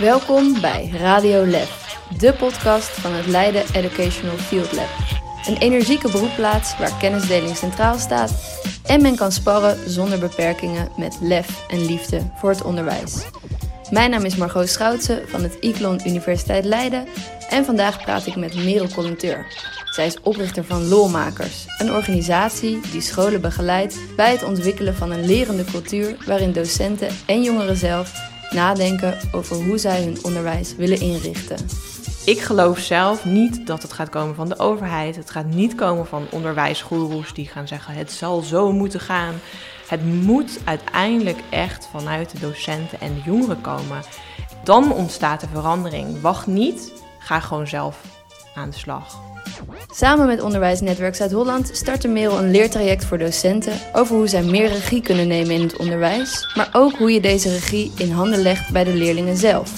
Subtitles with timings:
[0.00, 4.88] Welkom bij Radio Lef, de podcast van het Leiden Educational Field Lab.
[5.46, 11.68] Een energieke beroepplaats waar kennisdeling centraal staat en men kan sparren zonder beperkingen met lef
[11.68, 13.24] en liefde voor het onderwijs.
[13.90, 17.06] Mijn naam is Margot Schoutse van het ICLON Universiteit Leiden
[17.48, 19.46] en vandaag praat ik met Merel Collenteur.
[19.90, 25.26] Zij is oprichter van Lolmakers, een organisatie die scholen begeleidt bij het ontwikkelen van een
[25.26, 31.56] lerende cultuur waarin docenten en jongeren zelf nadenken over hoe zij hun onderwijs willen inrichten.
[32.24, 35.16] Ik geloof zelf niet dat het gaat komen van de overheid.
[35.16, 39.34] Het gaat niet komen van onderwijsgoeroes die gaan zeggen het zal zo moeten gaan.
[39.88, 44.02] Het moet uiteindelijk echt vanuit de docenten en de jongeren komen.
[44.64, 46.20] Dan ontstaat de verandering.
[46.20, 48.00] Wacht niet, ga gewoon zelf
[48.54, 49.29] aan de slag.
[49.92, 55.02] Samen met Onderwijsnetwerk Zuid-Holland startte Merel een leertraject voor docenten over hoe zij meer regie
[55.02, 58.84] kunnen nemen in het onderwijs, maar ook hoe je deze regie in handen legt bij
[58.84, 59.72] de leerlingen zelf.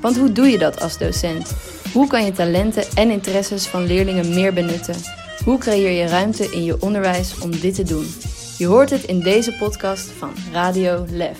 [0.00, 1.54] Want hoe doe je dat als docent?
[1.92, 4.94] Hoe kan je talenten en interesses van leerlingen meer benutten?
[5.44, 8.06] Hoe creëer je ruimte in je onderwijs om dit te doen?
[8.58, 11.38] Je hoort het in deze podcast van Radio Lef.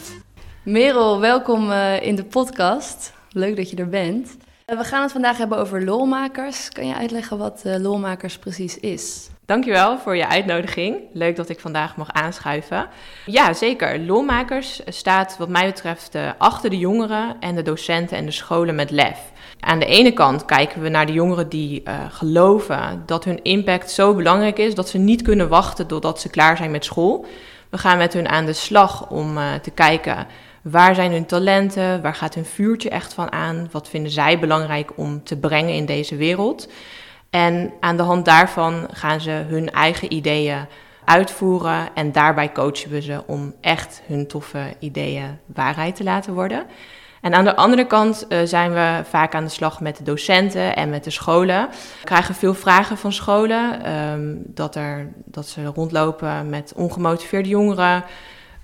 [0.63, 3.13] Merel, welkom eh, in de podcast.
[3.31, 4.37] Leuk dat je er bent.
[4.67, 6.69] Eh, we gaan het vandaag hebben over lolmakers.
[6.69, 9.29] Kan je uitleggen wat uh, lolmakers precies is?
[9.47, 10.97] Dankjewel voor je uitnodiging.
[11.13, 12.87] Leuk dat ik vandaag mag aanschuiven.
[13.27, 14.01] Ja, zeker.
[14.01, 18.75] Lolmakers staat wat mij betreft uh, achter de jongeren en de docenten en de scholen
[18.75, 19.19] met lef.
[19.61, 24.15] Aan de ene kant kijken we naar de jongeren die geloven dat hun impact zo
[24.15, 27.27] belangrijk is dat ze niet kunnen wachten totdat ze klaar zijn met school.
[27.71, 30.27] We gaan met hun aan de slag om te kijken
[30.63, 32.03] Waar zijn hun talenten?
[32.03, 33.69] Waar gaat hun vuurtje echt van aan?
[33.71, 36.69] Wat vinden zij belangrijk om te brengen in deze wereld?
[37.31, 40.67] En aan de hand daarvan gaan ze hun eigen ideeën
[41.05, 46.67] uitvoeren en daarbij coachen we ze om echt hun toffe ideeën waarheid te laten worden.
[47.21, 50.77] En aan de andere kant uh, zijn we vaak aan de slag met de docenten
[50.77, 51.69] en met de scholen.
[51.71, 58.05] We krijgen veel vragen van scholen um, dat, er, dat ze rondlopen met ongemotiveerde jongeren,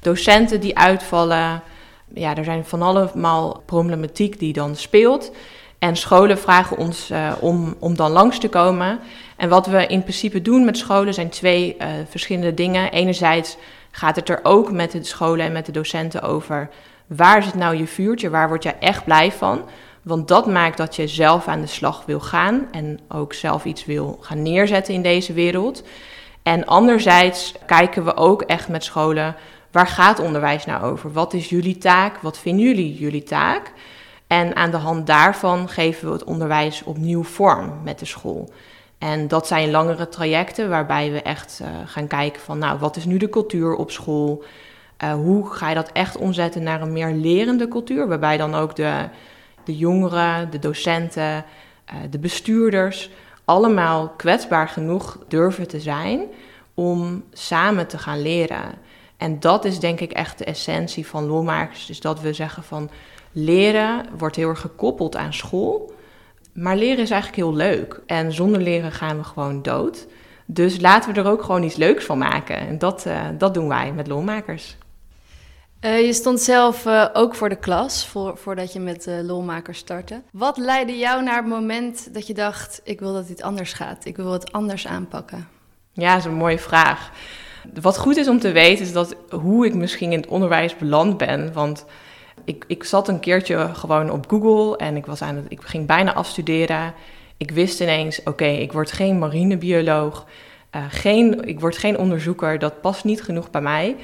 [0.00, 1.62] docenten die uitvallen
[2.14, 5.30] ja, er zijn van allemaal problematiek die dan speelt.
[5.78, 9.00] En scholen vragen ons uh, om, om dan langs te komen.
[9.36, 12.90] En wat we in principe doen met scholen zijn twee uh, verschillende dingen.
[12.90, 13.56] Enerzijds
[13.90, 16.68] gaat het er ook met de scholen en met de docenten over...
[17.06, 19.62] waar zit nou je vuurtje, waar word jij echt blij van?
[20.02, 22.68] Want dat maakt dat je zelf aan de slag wil gaan...
[22.72, 25.82] en ook zelf iets wil gaan neerzetten in deze wereld.
[26.42, 29.36] En anderzijds kijken we ook echt met scholen
[29.78, 31.12] waar gaat onderwijs nou over?
[31.12, 32.16] Wat is jullie taak?
[32.16, 33.72] Wat vinden jullie jullie taak?
[34.26, 38.52] En aan de hand daarvan geven we het onderwijs opnieuw vorm met de school.
[38.98, 43.04] En dat zijn langere trajecten waarbij we echt uh, gaan kijken van, nou, wat is
[43.04, 44.44] nu de cultuur op school?
[45.04, 48.08] Uh, hoe ga je dat echt omzetten naar een meer lerende cultuur?
[48.08, 49.08] Waarbij dan ook de,
[49.64, 51.44] de jongeren, de docenten,
[51.92, 53.10] uh, de bestuurders
[53.44, 56.20] allemaal kwetsbaar genoeg durven te zijn
[56.74, 58.86] om samen te gaan leren.
[59.18, 61.86] En dat is denk ik echt de essentie van lolmakers.
[61.86, 62.90] Dus dat we zeggen van
[63.32, 65.92] leren wordt heel erg gekoppeld aan school.
[66.52, 68.00] Maar leren is eigenlijk heel leuk.
[68.06, 70.06] En zonder leren gaan we gewoon dood.
[70.46, 72.56] Dus laten we er ook gewoon iets leuks van maken.
[72.56, 74.76] En dat, uh, dat doen wij met lolmakers.
[75.80, 80.22] Uh, je stond zelf uh, ook voor de klas voor, voordat je met lolmakers startte.
[80.32, 84.04] Wat leidde jou naar het moment dat je dacht: ik wil dat dit anders gaat?
[84.04, 85.48] Ik wil het anders aanpakken?
[85.92, 87.10] Ja, dat is een mooie vraag.
[87.80, 91.16] Wat goed is om te weten is dat hoe ik misschien in het onderwijs beland
[91.16, 91.52] ben.
[91.52, 91.84] Want
[92.44, 95.86] ik, ik zat een keertje gewoon op Google en ik, was aan het, ik ging
[95.86, 96.94] bijna afstuderen.
[97.36, 100.26] Ik wist ineens, oké, ik word geen marinebioloog.
[100.76, 103.96] Uh, geen, ik word geen onderzoeker, dat past niet genoeg bij mij.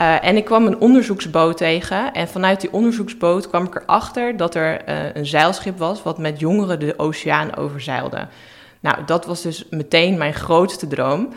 [0.00, 2.12] Uh, en ik kwam een onderzoeksboot tegen.
[2.12, 6.40] En vanuit die onderzoeksboot kwam ik erachter dat er uh, een zeilschip was wat met
[6.40, 8.26] jongeren de oceaan overzeilde.
[8.80, 11.28] Nou, dat was dus meteen mijn grootste droom.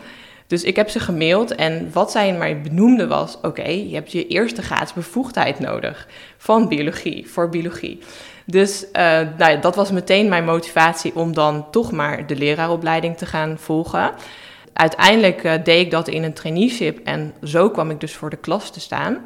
[0.48, 4.26] Dus ik heb ze gemaild en wat zij mij benoemde was: oké, je hebt je
[4.26, 7.98] eerste gratis bevoegdheid nodig van biologie, voor biologie.
[8.44, 13.16] Dus uh, nou ja, dat was meteen mijn motivatie om dan toch maar de leraaropleiding
[13.16, 14.12] te gaan volgen.
[14.72, 18.36] Uiteindelijk uh, deed ik dat in een traineeship en zo kwam ik dus voor de
[18.36, 19.18] klas te staan.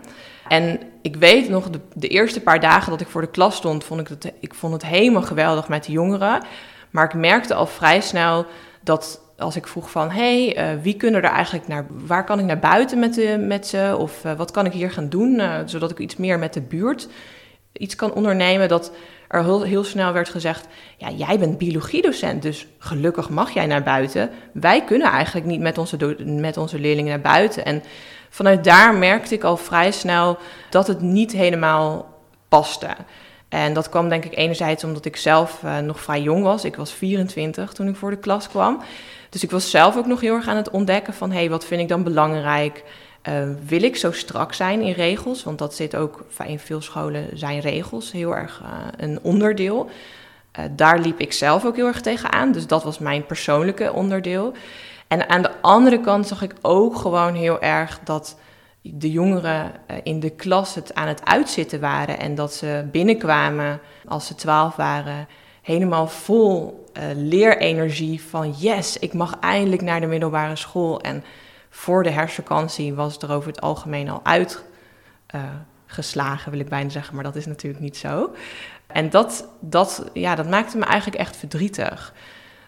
[0.49, 3.85] En ik weet nog, de, de eerste paar dagen dat ik voor de klas stond,
[3.85, 6.45] vond ik, dat, ik vond het helemaal geweldig met de jongeren.
[6.91, 8.47] Maar ik merkte al vrij snel
[8.81, 12.45] dat als ik vroeg van, hey, uh, wie kunnen er eigenlijk naar, waar kan ik
[12.45, 13.97] naar buiten met, de, met ze?
[13.99, 17.09] Of uh, wat kan ik hier gaan doen, zodat ik iets meer met de buurt
[17.73, 18.69] iets kan ondernemen?
[18.69, 18.93] Dat
[19.29, 20.67] er heel, heel snel werd gezegd,
[20.97, 24.31] ja, jij bent biologiedocent, dus gelukkig mag jij naar buiten.
[24.53, 27.65] Wij kunnen eigenlijk niet met onze, met onze leerlingen naar buiten.
[27.65, 27.83] En
[28.31, 30.39] vanuit daar merkte ik al vrij snel
[30.71, 32.19] dat het niet helemaal
[32.49, 32.89] paste.
[33.53, 36.65] En dat kwam denk ik enerzijds omdat ik zelf uh, nog vrij jong was.
[36.65, 38.83] Ik was 24 toen ik voor de klas kwam.
[39.29, 41.31] Dus ik was zelf ook nog heel erg aan het ontdekken van...
[41.31, 42.85] hé, wat vind ik dan belangrijk?
[43.29, 45.43] Uh, wil ik zo strak zijn in regels?
[45.45, 49.91] Want dat zit ook in veel scholen zijn regels heel erg uh, een onderdeel.
[50.71, 52.53] Daar liep ik zelf ook heel erg tegenaan.
[52.53, 54.53] Dus dat was mijn persoonlijke onderdeel.
[55.09, 58.37] En aan de andere kant zag ik ook gewoon heel erg dat
[58.83, 62.19] de jongeren in de klas het aan het uitzitten waren.
[62.19, 65.29] En dat ze binnenkwamen als ze twaalf waren,
[65.63, 66.85] helemaal vol
[67.15, 71.01] leerenergie van yes, ik mag eindelijk naar de middelbare school.
[71.01, 71.25] En
[71.71, 74.21] voor de herfstvakantie was het er over het algemeen al
[75.33, 78.35] uitgeslagen, wil ik bijna zeggen, maar dat is natuurlijk niet zo.
[78.87, 82.15] En dat, dat, ja, dat maakte me eigenlijk echt verdrietig.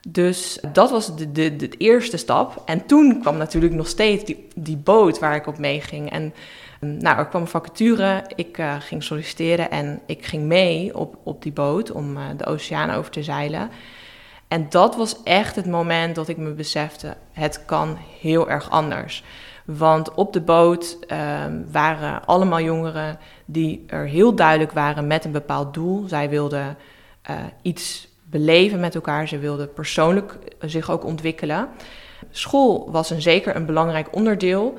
[0.09, 2.63] Dus dat was de, de, eerste stap.
[2.65, 6.11] En toen kwam natuurlijk nog steeds die, die boot waar ik op meeging.
[6.11, 6.35] En
[6.81, 11.43] nou, er kwam een vacature, ik uh, ging solliciteren en ik ging mee op, op
[11.43, 13.71] die boot om uh, de oceaan over te zeilen.
[14.49, 19.25] En dat was echt het moment dat ik me besefte, het kan heel erg anders.
[19.65, 25.33] Want op de boot uh, waren allemaal jongeren die er heel duidelijk waren met een
[25.33, 26.09] bepaald doel.
[26.09, 26.77] Zij wilden
[27.31, 31.69] uh, iets beleven met elkaar, ze wilden persoonlijk zich ook ontwikkelen.
[32.31, 34.79] School was een, zeker een belangrijk onderdeel,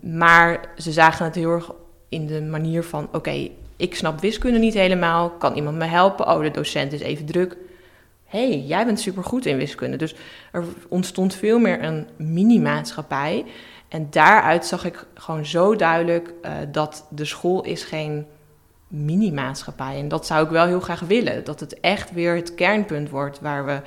[0.00, 1.70] maar ze zagen het heel erg
[2.08, 6.28] in de manier van: oké, ik snap wiskunde niet helemaal, kan iemand me helpen?
[6.28, 7.56] Oh, de docent is even druk
[8.26, 9.96] hey, jij bent supergoed in wiskunde.
[9.96, 10.14] Dus
[10.52, 13.44] er ontstond veel meer een mini-maatschappij.
[13.88, 18.26] En daaruit zag ik gewoon zo duidelijk uh, dat de school is geen
[19.04, 19.98] mini-maatschappij.
[19.98, 21.44] En dat zou ik wel heel graag willen.
[21.44, 23.80] Dat het echt weer het kernpunt wordt waar we,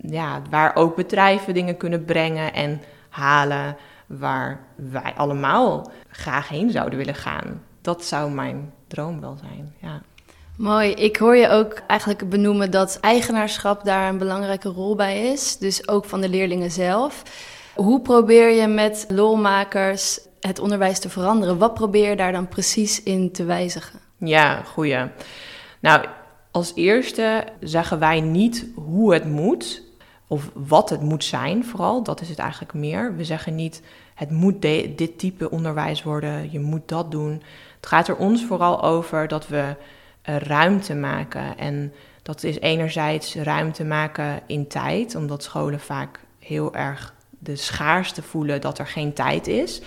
[0.00, 3.76] ja, waar ook bedrijven dingen kunnen brengen en halen.
[4.06, 7.62] Waar wij allemaal graag heen zouden willen gaan.
[7.80, 9.74] Dat zou mijn droom wel zijn.
[9.80, 10.02] Ja.
[10.56, 10.90] Mooi.
[10.90, 15.56] Ik hoor je ook eigenlijk benoemen dat eigenaarschap daar een belangrijke rol bij is.
[15.58, 17.22] Dus ook van de leerlingen zelf.
[17.74, 21.58] Hoe probeer je met lolmakers het onderwijs te veranderen?
[21.58, 24.05] Wat probeer je daar dan precies in te wijzigen?
[24.16, 25.04] Ja, goeie.
[25.80, 26.04] Nou,
[26.50, 29.84] als eerste zeggen wij niet hoe het moet.
[30.28, 32.02] Of wat het moet zijn, vooral.
[32.02, 33.16] Dat is het eigenlijk meer.
[33.16, 33.82] We zeggen niet,
[34.14, 34.62] het moet
[34.96, 36.52] dit type onderwijs worden.
[36.52, 37.42] Je moet dat doen.
[37.76, 39.74] Het gaat er ons vooral over dat we
[40.22, 41.58] eh, ruimte maken.
[41.58, 41.92] En
[42.22, 48.60] dat is enerzijds ruimte maken in tijd, omdat scholen vaak heel erg de schaarste voelen
[48.60, 49.82] dat er geen tijd is.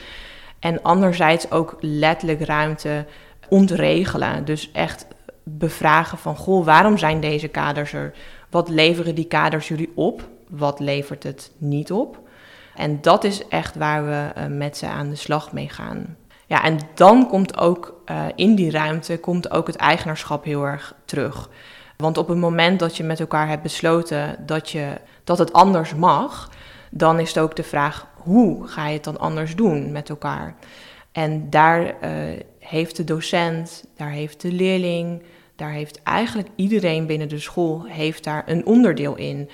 [0.60, 3.06] En anderzijds ook letterlijk ruimte
[3.50, 4.46] ontregelen.
[4.46, 5.08] Dus echt
[5.44, 8.14] bevragen van, goh, waarom zijn deze kaders er?
[8.50, 10.28] Wat leveren die kaders jullie op?
[10.50, 12.20] Wat levert het niet op?
[12.76, 16.18] En dat is echt waar we eh, met ze aan de slag mee gaan.
[16.46, 20.96] Ja, en dan komt ook uh, in die ruimte komt ook het eigenaarschap heel erg
[21.06, 21.50] terug.
[21.98, 24.88] Want op het moment dat je met elkaar hebt besloten dat, je,
[25.24, 26.50] dat het anders mag,
[26.92, 30.56] dan is het ook de vraag hoe ga je het dan anders doen met elkaar.
[31.12, 32.40] En daar uh,
[32.70, 35.24] heeft de docent, daar heeft de leerling,
[35.56, 39.50] daar heeft eigenlijk iedereen binnen de school heeft daar een onderdeel in.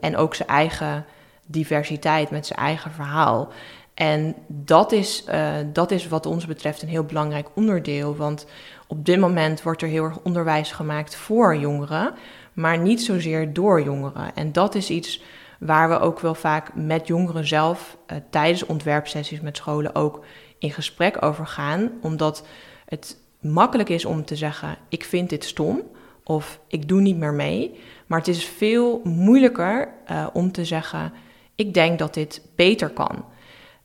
[0.00, 1.04] En ook zijn eigen
[1.46, 3.48] diversiteit met zijn eigen verhaal.
[3.94, 8.16] En dat is, uh, dat is wat ons betreft een heel belangrijk onderdeel.
[8.16, 8.46] Want
[8.86, 12.14] op dit moment wordt er heel erg onderwijs gemaakt voor jongeren,
[12.52, 14.34] maar niet zozeer door jongeren.
[14.34, 15.22] En dat is iets
[15.58, 20.24] waar we ook wel vaak met jongeren zelf uh, tijdens ontwerpsessies met scholen ook
[20.58, 21.90] in gesprek over gaan.
[22.00, 22.46] Omdat
[22.84, 25.82] het makkelijk is om te zeggen: ik vind dit stom
[26.24, 27.80] of ik doe niet meer mee.
[28.06, 31.12] Maar het is veel moeilijker uh, om te zeggen:
[31.54, 33.24] ik denk dat dit beter kan.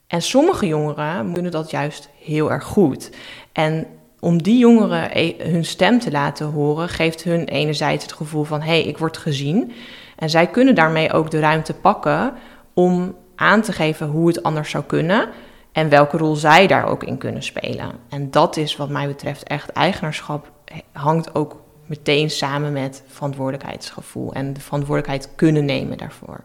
[0.07, 3.09] En sommige jongeren kunnen dat juist heel erg goed.
[3.51, 3.87] En
[4.19, 8.61] om die jongeren e- hun stem te laten horen, geeft hun enerzijds het gevoel van
[8.61, 9.71] hé, hey, ik word gezien.
[10.15, 12.33] En zij kunnen daarmee ook de ruimte pakken
[12.73, 15.29] om aan te geven hoe het anders zou kunnen
[15.73, 17.91] en welke rol zij daar ook in kunnen spelen.
[18.09, 20.51] En dat is wat mij betreft echt eigenaarschap
[20.91, 26.43] hangt ook meteen samen met verantwoordelijkheidsgevoel en de verantwoordelijkheid kunnen nemen daarvoor.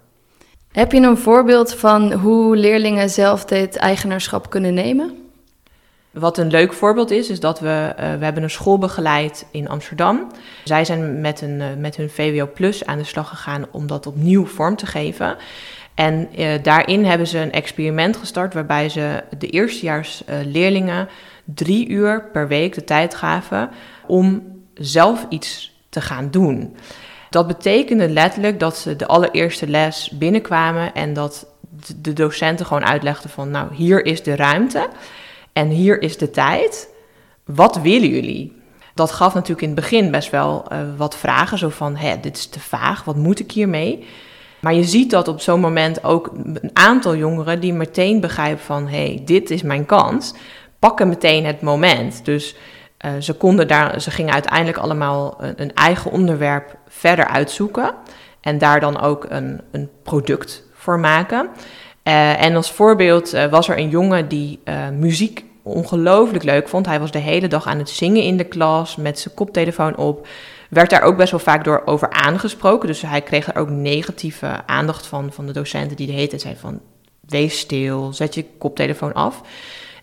[0.72, 5.28] Heb je een voorbeeld van hoe leerlingen zelf dit eigenaarschap kunnen nemen?
[6.10, 9.68] Wat een leuk voorbeeld is, is dat we, uh, we hebben een school begeleid in
[9.68, 10.26] Amsterdam.
[10.64, 14.06] Zij zijn met, een, uh, met hun VWO Plus aan de slag gegaan om dat
[14.06, 15.36] opnieuw vorm te geven.
[15.98, 21.08] En uh, daarin hebben ze een experiment gestart waarbij ze de eerstejaars leerlingen
[21.44, 23.70] drie uur per week de tijd gaven
[24.06, 24.42] om
[24.74, 26.76] zelf iets te gaan doen.
[27.30, 31.46] Dat betekende letterlijk dat ze de allereerste les binnenkwamen en dat
[31.96, 34.88] de docenten gewoon uitlegden van, nou, hier is de ruimte
[35.52, 36.88] en hier is de tijd.
[37.44, 38.56] Wat willen jullie?
[38.98, 41.58] dat gaf natuurlijk in het begin best wel uh, wat vragen.
[41.58, 44.06] Zo van, hé, dit is te vaag, wat moet ik hiermee?
[44.60, 48.88] Maar je ziet dat op zo'n moment ook een aantal jongeren die meteen begrijpen van...
[48.88, 50.34] hé, hey, dit is mijn kans,
[50.78, 52.24] pakken meteen het moment.
[52.24, 52.56] Dus
[53.06, 57.94] uh, ze, konden daar, ze gingen uiteindelijk allemaal een, een, eigen onderwerp verder uitzoeken...
[58.40, 61.48] en daar dan ook een, een product voor maken...
[62.04, 64.60] Uh, en als voorbeeld uh, was er een jongen die
[64.92, 66.86] muziek ongelooflijk leuk vond.
[66.86, 70.26] Hij was de hele dag aan het zingen in de klas met zijn koptelefoon op.
[70.70, 72.88] Werd daar ook best wel vaak door over aangesproken.
[72.88, 76.40] Dus hij kreeg er ook negatieve aandacht van, van de docenten die de hele tijd
[76.40, 76.80] zeiden van...
[77.20, 79.42] Wees stil, zet je koptelefoon af.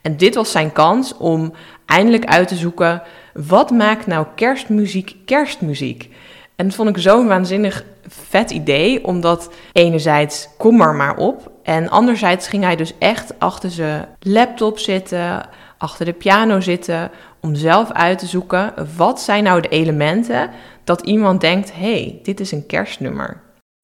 [0.02, 1.54] En dit was zijn kans om
[1.86, 3.02] eindelijk uit te zoeken...
[3.34, 6.10] wat maakt nou kerstmuziek kerstmuziek?
[6.56, 11.52] En dat vond ik zo'n waanzinnig vet idee, omdat enerzijds kom er maar op.
[11.64, 17.56] En anderzijds ging hij dus echt achter zijn laptop zitten, achter de piano zitten, om
[17.56, 20.50] zelf uit te zoeken wat zijn nou de elementen
[20.84, 23.42] dat iemand denkt, hey, dit is een kerstnummer.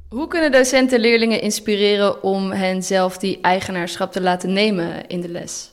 [0.10, 5.30] Hoe kunnen docenten leerlingen inspireren om hen zelf die eigenaarschap te laten nemen in de
[5.30, 5.72] les?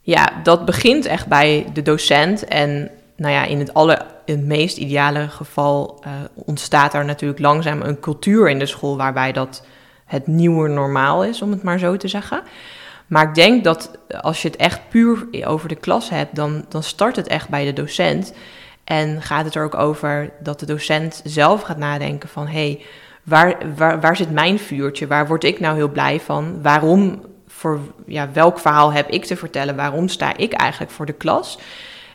[0.00, 4.46] Ja, dat begint echt bij de docent en nou ja, in het, aller, in het
[4.46, 9.64] meest ideale geval uh, ontstaat er natuurlijk langzaam een cultuur in de school waarbij dat
[10.04, 12.42] het nieuwe normaal is, om het maar zo te zeggen.
[13.06, 16.82] Maar ik denk dat als je het echt puur over de klas hebt, dan, dan
[16.82, 18.32] start het echt bij de docent.
[18.84, 22.46] En gaat het er ook over dat de docent zelf gaat nadenken van...
[22.46, 22.80] hé, hey,
[23.22, 25.06] waar, waar, waar zit mijn vuurtje?
[25.06, 26.62] Waar word ik nou heel blij van?
[26.62, 29.76] Waarom, voor ja, welk verhaal heb ik te vertellen?
[29.76, 31.58] Waarom sta ik eigenlijk voor de klas?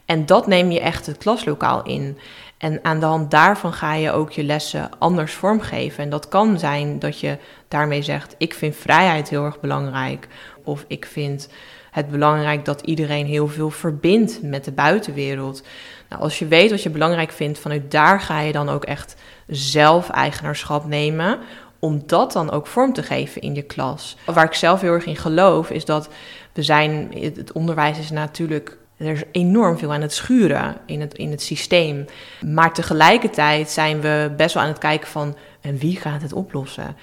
[0.06, 2.18] En dat neem je echt het klaslokaal in.
[2.58, 6.04] En aan de hand daarvan ga je ook je lessen anders vormgeven.
[6.04, 10.28] En dat kan zijn dat je daarmee zegt: Ik vind vrijheid heel erg belangrijk.
[10.64, 11.50] Of ik vind
[11.92, 15.64] het belangrijk dat iedereen heel veel verbindt met de buitenwereld.
[16.10, 19.16] Nou, als je weet wat je belangrijk vindt, vanuit daar ga je dan ook echt
[19.48, 21.40] zelf eigenaarschap nemen.
[21.80, 24.18] Om dat dan ook vorm te geven in je klas.
[24.26, 26.10] Waar ik zelf heel erg in geloof, is dat
[26.54, 27.12] we zijn.
[27.20, 31.42] Het onderwijs is natuurlijk er is enorm veel aan het schuren in het, in het
[31.42, 32.06] systeem.
[32.46, 35.36] Maar tegelijkertijd zijn we best wel aan het kijken van...
[35.66, 36.96] en wie gaat het oplossen?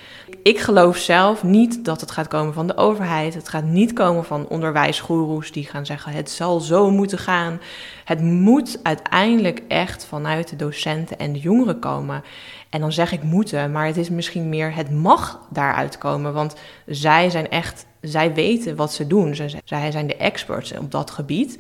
[0.43, 3.35] Ik geloof zelf niet dat het gaat komen van de overheid.
[3.35, 6.13] Het gaat niet komen van onderwijsgoeroes die gaan zeggen...
[6.13, 7.61] het zal zo moeten gaan.
[8.05, 12.25] Het moet uiteindelijk echt vanuit de docenten en de jongeren komen.
[12.71, 16.33] En dan zeg ik moeten, maar het is misschien meer het mag daaruit komen.
[16.33, 16.55] Want
[16.87, 19.35] zij zijn echt, zij weten wat ze doen.
[19.35, 21.59] Zij, zij zijn de experts op dat gebied.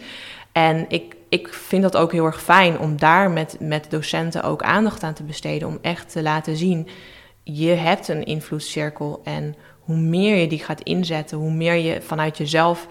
[0.53, 4.62] En ik, ik vind dat ook heel erg fijn om daar met, met docenten ook
[4.62, 5.69] aandacht aan te besteden.
[5.69, 6.89] Om echt te laten zien,
[7.43, 9.21] je hebt een invloedscirkel.
[9.25, 12.87] En hoe meer je die gaat inzetten, hoe meer je vanuit jezelf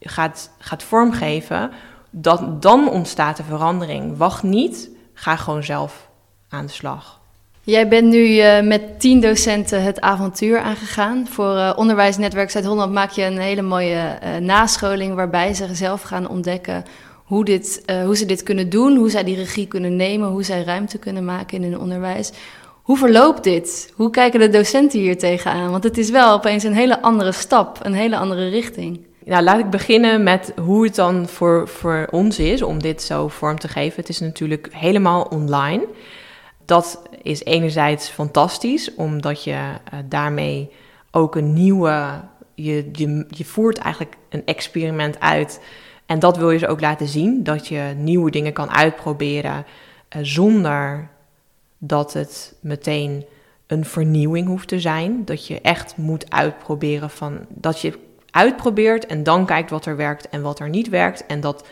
[0.00, 1.70] gaat, gaat vormgeven,
[2.10, 4.16] dat, dan ontstaat de verandering.
[4.16, 6.08] Wacht niet, ga gewoon zelf
[6.48, 7.20] aan de slag.
[7.62, 11.26] Jij bent nu uh, met tien docenten het avontuur aangegaan.
[11.28, 16.28] Voor uh, Onderwijsnetwerk Zuid-Holland maak je een hele mooie uh, nascholing waarbij ze zelf gaan
[16.28, 16.84] ontdekken
[17.32, 20.62] hoe, dit, hoe ze dit kunnen doen, hoe zij die regie kunnen nemen, hoe zij
[20.62, 22.32] ruimte kunnen maken in hun onderwijs.
[22.82, 23.92] Hoe verloopt dit?
[23.96, 25.70] Hoe kijken de docenten hier tegenaan?
[25.70, 29.00] Want het is wel opeens een hele andere stap, een hele andere richting.
[29.24, 33.28] Nou, laat ik beginnen met hoe het dan voor, voor ons is om dit zo
[33.28, 34.00] vorm te geven.
[34.00, 35.86] Het is natuurlijk helemaal online.
[36.64, 40.70] Dat is enerzijds fantastisch, omdat je uh, daarmee
[41.10, 42.20] ook een nieuwe.
[42.54, 45.60] Je, je, je voert eigenlijk een experiment uit.
[46.12, 49.64] En dat wil je ze ook laten zien: dat je nieuwe dingen kan uitproberen
[50.16, 51.08] uh, zonder
[51.78, 53.24] dat het meteen
[53.66, 55.24] een vernieuwing hoeft te zijn.
[55.24, 57.98] Dat je echt moet uitproberen van dat je
[58.30, 61.26] uitprobeert en dan kijkt wat er werkt en wat er niet werkt.
[61.26, 61.68] En dat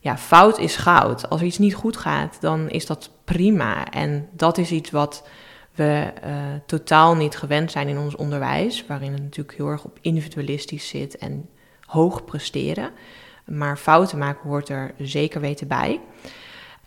[0.00, 1.28] ja, fout is goud.
[1.30, 3.90] Als iets niet goed gaat, dan is dat prima.
[3.90, 5.28] En dat is iets wat
[5.74, 6.32] we uh,
[6.66, 11.16] totaal niet gewend zijn in ons onderwijs, waarin het natuurlijk heel erg op individualistisch zit
[11.16, 11.48] en
[11.86, 12.90] hoog presteren.
[13.46, 16.00] Maar fouten maken hoort er zeker weten bij.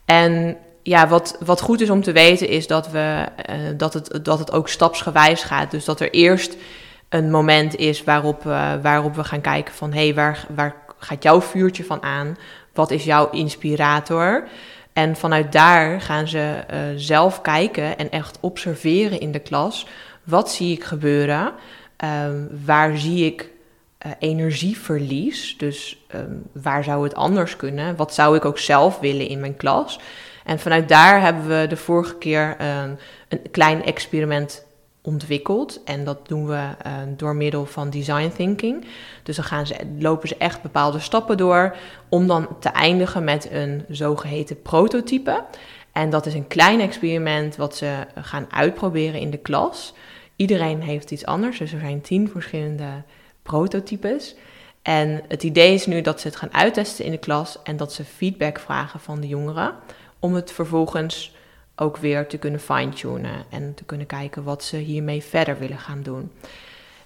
[0.06, 4.20] En ja, wat, wat goed is om te weten is dat, we, uh, dat, het,
[4.24, 5.72] dat het ook stapsgewijs gaat.
[5.72, 6.58] Dus dat er eerst
[7.10, 9.94] een moment is waarop, uh, waarop we gaan kijken van...
[9.94, 12.38] hé, hey, waar, waar gaat jouw vuurtje van aan?
[12.74, 14.48] Wat is jouw inspirator?
[14.94, 19.88] En vanuit daar gaan ze uh, zelf kijken en echt observeren in de klas.
[20.24, 21.52] Wat zie ik gebeuren?
[22.26, 23.50] Um, waar zie ik
[24.06, 25.58] uh, energieverlies?
[25.58, 27.96] Dus um, waar zou het anders kunnen?
[27.96, 30.00] Wat zou ik ook zelf willen in mijn klas?
[30.46, 32.84] En vanuit daar hebben we de vorige keer uh,
[33.28, 34.66] een klein experiment
[35.02, 35.84] ontwikkeld.
[35.84, 38.86] En dat doen we uh, door middel van design thinking.
[39.24, 41.76] Dus dan gaan ze, lopen ze echt bepaalde stappen door
[42.10, 45.44] om dan te eindigen met een zogeheten prototype.
[45.92, 49.94] En dat is een klein experiment wat ze gaan uitproberen in de klas.
[50.36, 53.04] Iedereen heeft iets anders, dus er zijn tien verschillende
[53.50, 54.36] prototypes.
[54.82, 57.94] En het idee is nu dat ze het gaan uittesten in de klas en dat
[57.94, 59.74] ze feedback vragen van de jongeren.
[60.20, 61.36] Om het vervolgens
[61.76, 66.02] ook weer te kunnen fine-tunen en te kunnen kijken wat ze hiermee verder willen gaan
[66.04, 66.32] doen.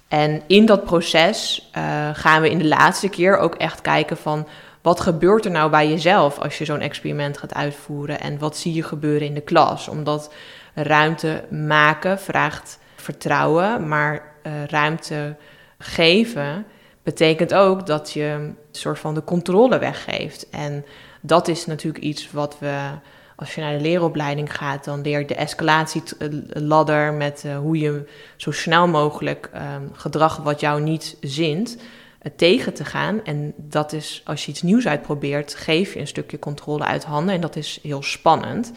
[0.08, 4.48] En in dat proces uh, gaan we in de laatste keer ook echt kijken van
[4.82, 8.74] wat gebeurt er nou bij jezelf als je zo'n experiment gaat uitvoeren en wat zie
[8.74, 9.88] je gebeuren in de klas.
[9.88, 10.34] Omdat
[10.74, 15.36] ruimte maken vraagt vertrouwen, maar uh, ruimte
[15.84, 16.66] geven
[17.04, 20.50] betekent ook dat je een soort van de controle weggeeft.
[20.50, 20.86] En
[21.22, 22.90] dat is natuurlijk iets wat we,
[23.36, 28.10] als je naar de leeropleiding gaat, dan leer je de escalatieladder met uh, hoe je
[28.36, 33.24] zo snel mogelijk um, gedrag wat jou niet zint, uh, tegen te gaan.
[33.24, 37.36] En dat is, als je iets nieuws uitprobeert, geef je een stukje controle uit handen.
[37.36, 38.72] En dat is heel spannend.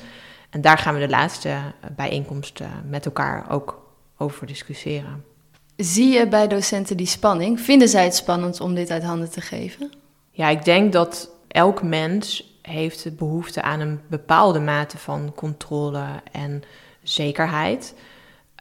[0.51, 1.57] En daar gaan we de laatste
[1.97, 3.83] bijeenkomst uh, met elkaar ook
[4.17, 5.36] over discussiëren.
[5.77, 7.61] Zie je bij docenten die spanning?
[7.61, 9.93] Vinden zij het spannend om dit uit handen te geven?
[10.31, 16.63] Ja, ik denk dat elk mens heeft behoefte aan een bepaalde mate van controle en
[17.03, 17.95] zekerheid.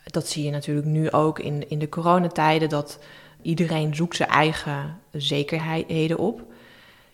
[0.04, 3.00] Dat zie je natuurlijk nu ook in, in de coronatijden, dat
[3.42, 6.42] iedereen zoekt zijn eigen zekerheden op.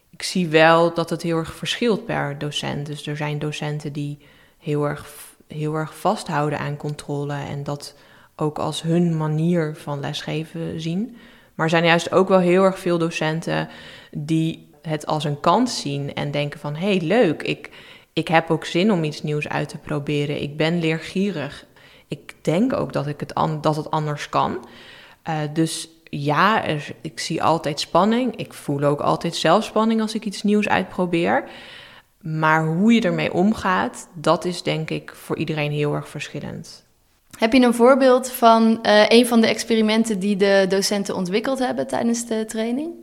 [0.10, 2.86] Ik zie wel dat het heel erg verschilt per docent.
[2.86, 4.17] Dus er zijn docenten die
[4.58, 5.13] heel erg,
[5.48, 7.96] heel erg vasthouden aan controle en dat
[8.36, 11.18] ook als hun manier van lesgeven zien.
[11.56, 13.70] Maar er zijn juist ook wel heel erg veel docenten
[14.12, 17.70] die het als een kans zien en denken van hé hey, leuk, ik,
[18.14, 20.42] ik heb ook zin om iets nieuws uit te proberen.
[20.42, 21.66] Ik ben leergierig.
[22.08, 24.68] Ik denk ook dat, ik het, dat het anders kan.
[25.30, 26.64] Uh, dus ja,
[27.02, 28.36] ik zie altijd spanning.
[28.36, 31.50] Ik voel ook altijd zelf spanning als ik iets nieuws uitprobeer.
[32.22, 36.86] Maar hoe je ermee omgaat, dat is denk ik voor iedereen heel erg verschillend.
[37.41, 41.88] Heb je een voorbeeld van uh, een van de experimenten die de docenten ontwikkeld hebben
[41.88, 42.93] tijdens de training?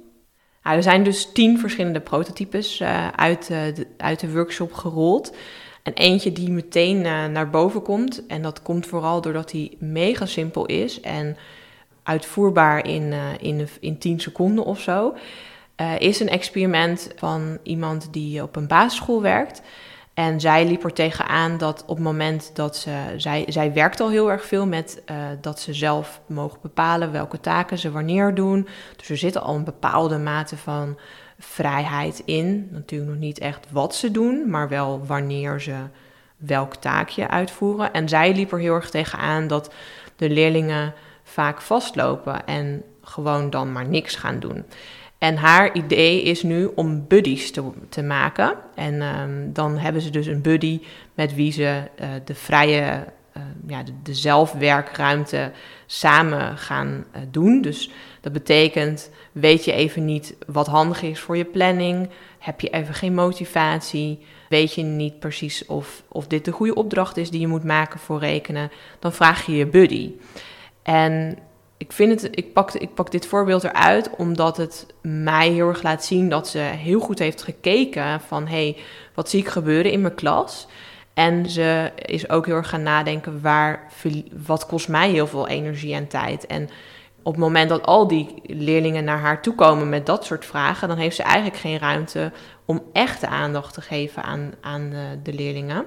[0.62, 5.36] Nou, er zijn dus tien verschillende prototypes uh, uit, de, uit de workshop gerold.
[5.82, 7.00] En eentje die meteen
[7.32, 8.26] naar boven komt.
[8.26, 11.36] En dat komt vooral doordat hij mega simpel is en
[12.02, 15.14] uitvoerbaar in, in, in 10 seconden of zo.
[15.98, 19.62] is een experiment van iemand die op een basisschool werkt.
[20.18, 23.14] En zij liep er tegenaan dat op het moment dat ze.
[23.16, 27.40] Zij, zij werkt al heel erg veel met uh, dat ze zelf mogen bepalen welke
[27.40, 28.68] taken ze wanneer doen.
[28.96, 30.98] Dus er zit al een bepaalde mate van
[31.38, 32.68] vrijheid in.
[32.70, 35.76] Natuurlijk nog niet echt wat ze doen, maar wel wanneer ze
[36.36, 37.92] welk taakje uitvoeren.
[37.92, 39.72] En zij liep er heel erg tegenaan dat
[40.16, 44.64] de leerlingen vaak vastlopen en gewoon dan maar niks gaan doen.
[45.18, 48.54] En haar idee is nu om buddies te, te maken.
[48.74, 50.80] En um, dan hebben ze dus een buddy
[51.14, 53.04] met wie ze uh, de vrije,
[53.36, 55.52] uh, ja, de, zelfwerkruimte
[55.86, 57.60] samen gaan uh, doen.
[57.60, 62.08] Dus dat betekent, weet je even niet wat handig is voor je planning?
[62.38, 64.18] Heb je even geen motivatie?
[64.48, 68.00] Weet je niet precies of, of dit de goede opdracht is die je moet maken
[68.00, 68.70] voor rekenen?
[68.98, 70.12] Dan vraag je je buddy.
[70.82, 71.38] En
[71.78, 75.82] ik vind het, ik pak, ik pak dit voorbeeld eruit omdat het mij heel erg
[75.82, 78.76] laat zien dat ze heel goed heeft gekeken van hé, hey,
[79.14, 80.66] wat zie ik gebeuren in mijn klas?
[81.14, 83.92] En ze is ook heel erg gaan nadenken waar,
[84.46, 86.46] wat kost mij heel veel energie en tijd.
[86.46, 86.68] En
[87.22, 90.88] op het moment dat al die leerlingen naar haar toe komen met dat soort vragen,
[90.88, 92.32] dan heeft ze eigenlijk geen ruimte
[92.64, 95.84] om echte aandacht te geven aan, aan de, de leerlingen.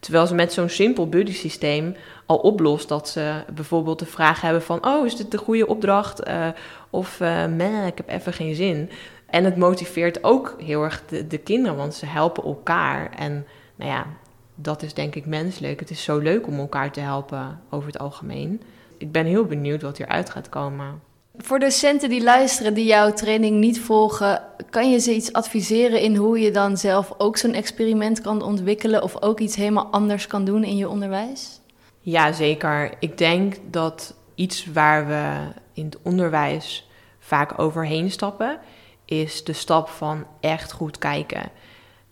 [0.00, 4.62] Terwijl ze met zo'n simpel buddy systeem al oplost dat ze bijvoorbeeld de vraag hebben
[4.62, 4.86] van...
[4.86, 6.28] oh, is dit de goede opdracht?
[6.28, 6.48] Uh,
[6.90, 8.90] of, uh, ik heb even geen zin.
[9.26, 13.10] En het motiveert ook heel erg de, de kinderen, want ze helpen elkaar.
[13.10, 14.06] En nou ja,
[14.54, 15.80] dat is denk ik menselijk.
[15.80, 18.62] Het is zo leuk om elkaar te helpen over het algemeen.
[18.96, 21.00] Ik ben heel benieuwd wat hieruit gaat komen.
[21.42, 26.16] Voor docenten die luisteren, die jouw training niet volgen, kan je ze iets adviseren in
[26.16, 30.44] hoe je dan zelf ook zo'n experiment kan ontwikkelen of ook iets helemaal anders kan
[30.44, 31.60] doen in je onderwijs?
[32.00, 32.92] Ja, zeker.
[32.98, 38.58] Ik denk dat iets waar we in het onderwijs vaak overheen stappen,
[39.04, 41.50] is de stap van echt goed kijken.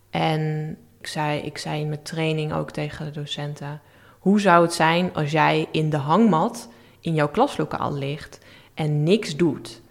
[0.09, 3.81] En ik zei, ik zei in mijn training ook tegen de docenten:
[4.19, 8.39] hoe zou het zijn als jij in de hangmat in jouw klaslokaal ligt?
[8.79, 9.81] En niks doet.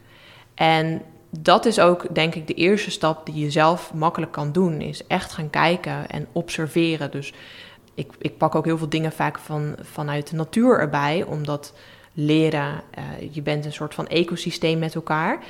[0.54, 4.80] En dat is ook, denk ik, de eerste stap die je zelf makkelijk kan doen.
[4.80, 7.10] Is echt gaan kijken en observeren.
[7.10, 7.32] Dus
[7.94, 11.22] ik, ik pak ook heel veel dingen vaak van, vanuit de natuur erbij.
[11.22, 11.74] Omdat
[12.12, 12.82] leren.
[12.90, 15.44] Eh, je bent een soort van ecosysteem met elkaar.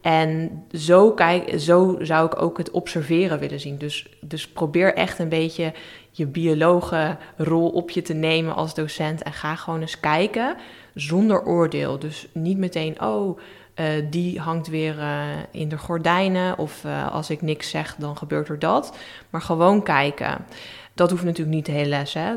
[0.00, 3.78] En zo, kijk, zo zou ik ook het observeren willen zien.
[3.78, 5.72] Dus, dus probeer echt een beetje
[6.10, 9.22] je biologenrol op je te nemen als docent.
[9.22, 10.56] En ga gewoon eens kijken
[10.94, 11.98] zonder oordeel.
[11.98, 13.38] Dus niet meteen, oh,
[13.80, 16.58] uh, die hangt weer uh, in de gordijnen.
[16.58, 18.96] Of uh, als ik niks zeg, dan gebeurt er dat.
[19.30, 20.44] Maar gewoon kijken.
[20.94, 22.14] Dat hoeft natuurlijk niet de hele les.
[22.14, 22.34] Hè?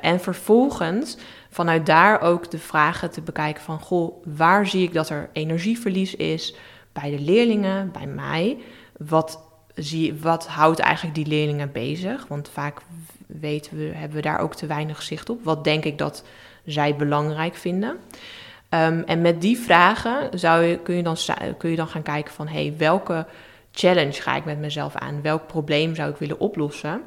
[0.00, 1.16] en vervolgens
[1.50, 3.80] vanuit daar ook de vragen te bekijken van...
[3.80, 6.54] goh, waar zie ik dat er energieverlies is
[6.92, 8.58] bij de leerlingen, bij mij?
[8.96, 9.42] Wat,
[9.74, 12.26] zie, wat houdt eigenlijk die leerlingen bezig?
[12.26, 12.80] Want vaak
[13.26, 15.44] weten we, hebben we daar ook te weinig zicht op.
[15.44, 16.24] Wat denk ik dat
[16.64, 17.90] zij belangrijk vinden?
[17.90, 21.16] Um, en met die vragen zou je, kun, je dan,
[21.58, 22.48] kun je dan gaan kijken van...
[22.48, 23.26] hey, welke
[23.72, 25.22] challenge ga ik met mezelf aan?
[25.22, 27.02] Welk probleem zou ik willen oplossen?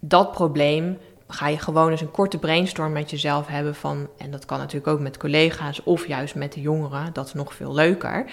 [0.00, 4.08] Dat probleem ga je gewoon eens een korte brainstorm met jezelf hebben van...
[4.18, 7.54] en dat kan natuurlijk ook met collega's of juist met de jongeren, dat is nog
[7.54, 8.24] veel leuker...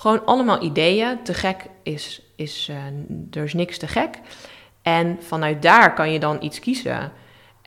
[0.00, 1.22] Gewoon allemaal ideeën.
[1.22, 2.76] Te gek is, is uh,
[3.30, 4.18] er is niks te gek.
[4.82, 7.12] En vanuit daar kan je dan iets kiezen.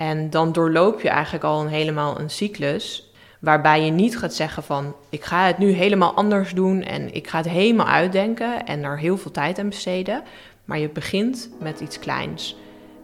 [0.10, 3.12] En dan doorloop je eigenlijk al een, helemaal een cyclus.
[3.39, 7.28] Waarbij je niet gaat zeggen van ik ga het nu helemaal anders doen en ik
[7.28, 10.24] ga het helemaal uitdenken en er heel veel tijd aan besteden.
[10.66, 12.56] Maar je begint met iets kleins.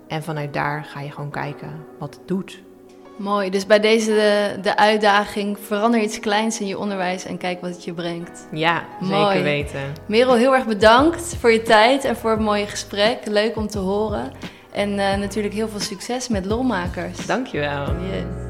[0.07, 2.61] En vanuit daar ga je gewoon kijken wat het doet.
[3.17, 7.61] Mooi, dus bij deze de, de, uitdaging verander iets kleins in je onderwijs en kijk
[7.61, 8.47] wat het je brengt.
[8.51, 9.93] Ja, zeker weten.
[10.05, 13.17] Merel, heel erg bedankt voor je tijd en voor het mooie gesprek.
[13.25, 14.31] Leuk om te horen.
[14.71, 17.25] En uh, natuurlijk heel veel succes met lolmakers.
[17.25, 17.85] Dankjewel.
[17.85, 18.49] Yes.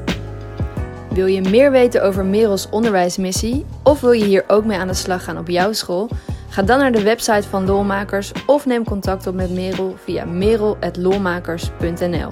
[1.10, 4.94] Wil je meer weten over Merels onderwijsmissie of wil je hier ook mee aan de
[4.94, 6.08] slag gaan op jouw school?
[6.48, 12.28] Ga dan naar de website van Lolmakers of neem contact op met Merel via merel.lolmakers.nl.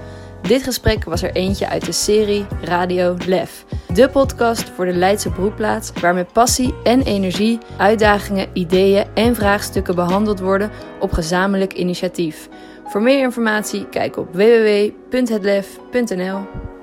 [0.49, 3.65] Dit gesprek was er eentje uit de serie Radio Lef.
[3.95, 9.95] De podcast voor de Leidse broedplaats waar met passie en energie uitdagingen, ideeën en vraagstukken
[9.95, 12.49] behandeld worden op gezamenlijk initiatief.
[12.85, 16.74] Voor meer informatie kijk op www.hetlef.nl.